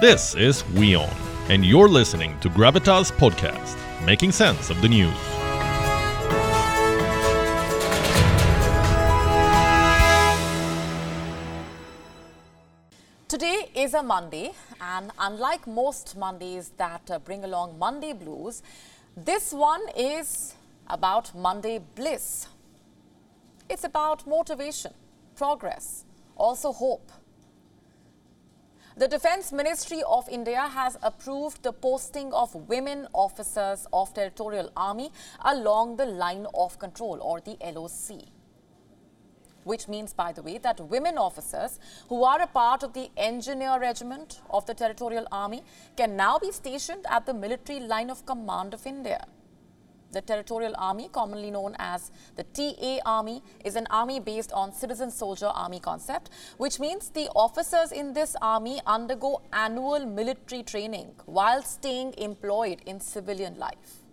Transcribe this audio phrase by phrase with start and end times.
[0.00, 1.08] This is WION,
[1.48, 5.16] and you're listening to Gravitas Podcast, making sense of the news.
[13.28, 14.50] Today is a Monday,
[14.80, 18.64] and unlike most Mondays that uh, bring along Monday blues,
[19.16, 20.56] this one is
[20.88, 22.48] about Monday bliss.
[23.70, 24.92] It's about motivation,
[25.36, 26.04] progress,
[26.36, 27.12] also hope.
[28.96, 35.10] The Defence Ministry of India has approved the posting of women officers of Territorial Army
[35.44, 38.28] along the line of control or the LOC
[39.64, 43.80] which means, by the way, that women officers who are a part of the engineer
[43.80, 45.64] regiment of the Territorial Army
[45.96, 49.26] can now be stationed at the military line of command of India.
[50.14, 55.10] The Territorial Army, commonly known as the TA Army, is an army based on citizen
[55.10, 61.64] soldier army concept, which means the officers in this army undergo annual military training while
[61.64, 64.04] staying employed in civilian life.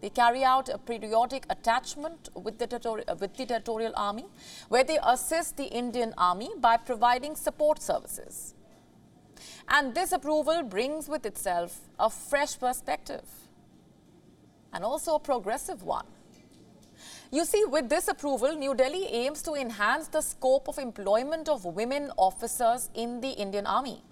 [0.00, 4.26] They carry out a periodic attachment with the, with the Territorial Army,
[4.68, 8.54] where they assist the Indian Army by providing support services.
[9.68, 13.45] And this approval brings with itself a fresh perspective
[14.76, 16.06] and also a progressive one.
[17.32, 21.64] You see, with this approval, New Delhi aims to enhance the scope of employment of
[21.64, 24.04] women officers in the Indian Army.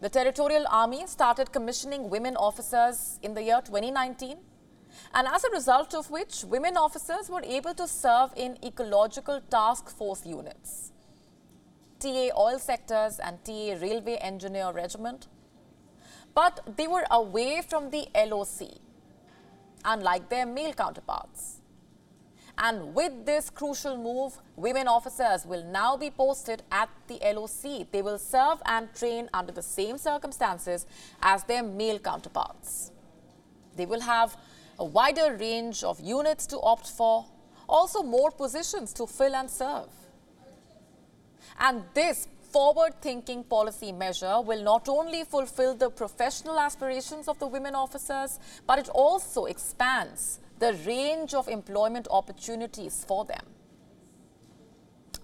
[0.00, 4.38] The Territorial Army started commissioning women officers in the year 2019
[5.14, 9.90] and as a result of which women officers were able to serve in ecological task
[9.90, 10.92] force units,
[11.98, 15.26] TA oil sectors and TA railway engineer regiment.
[16.34, 18.78] But they were away from the LOC,
[19.86, 21.60] unlike their male counterparts.
[22.58, 27.90] And with this crucial move, women officers will now be posted at the LOC.
[27.92, 30.86] They will serve and train under the same circumstances
[31.20, 32.92] as their male counterparts.
[33.76, 34.36] They will have
[34.78, 37.26] a wider range of units to opt for,
[37.68, 39.88] also more positions to fill and serve.
[41.58, 47.74] And this forward-thinking policy measure will not only fulfill the professional aspirations of the women
[47.74, 53.44] officers, but it also expands the range of employment opportunities for them.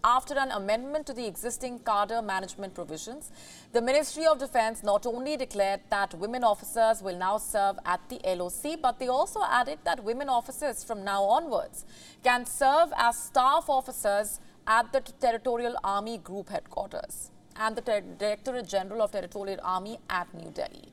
[0.05, 3.33] After an amendment to the existing cadre management provisions,
[3.73, 8.21] the Ministry of Defence not only declared that women officers will now serve at the
[8.27, 11.87] LOC, but they also added that women officers from now onwards
[12.23, 19.03] can serve as staff officers at the Territorial Army Group Headquarters and the Directorate General
[19.03, 20.93] of Territorial Army at New Delhi.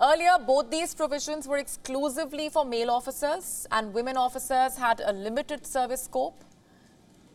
[0.00, 5.66] Earlier, both these provisions were exclusively for male officers and women officers had a limited
[5.66, 6.44] service scope.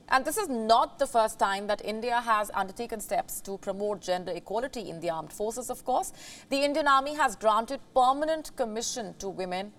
[0.10, 4.34] And this is not the first time that India has undertaken steps to promote gender
[4.34, 6.12] equality in the armed forces, of course.
[6.50, 9.72] The Indian Army has granted permanent commission to women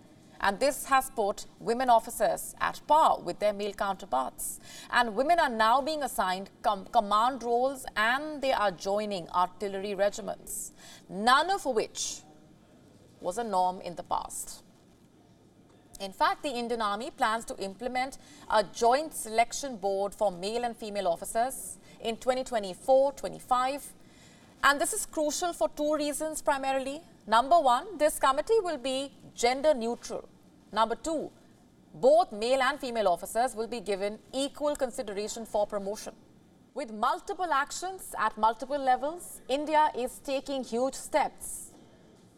[0.42, 4.58] and this has put women officers at par with their male counterparts.
[4.90, 10.72] And women are now being assigned com command roles and they are joining artillery regiments,
[11.08, 12.22] none of which
[13.20, 14.62] was a norm in the past.
[16.00, 18.18] In fact, the Indian Army plans to implement
[18.50, 23.82] a joint selection board for male and female officers in 2024-25.
[24.64, 27.00] And this is crucial for two reasons primarily.
[27.28, 30.28] Number one, this committee will be gender neutral.
[30.72, 31.30] Number two,
[31.94, 36.14] both male and female officers will be given equal consideration for promotion.
[36.74, 41.72] With multiple actions at multiple levels, India is taking huge steps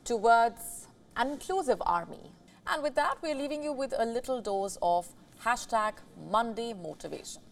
[0.05, 2.33] towards an inclusive army.
[2.67, 5.07] And with that, we're leaving you with a little dose of
[5.45, 5.93] hashtag
[6.29, 7.43] Monday motivation.